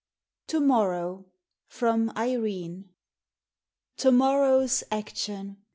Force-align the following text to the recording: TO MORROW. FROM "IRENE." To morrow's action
TO 0.47 0.59
MORROW. 0.61 1.27
FROM 1.67 2.11
"IRENE." 2.17 2.89
To 3.97 4.11
morrow's 4.11 4.83
action 4.89 5.57